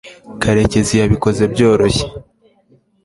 [0.41, 2.05] karekezi yabikoze byoroshye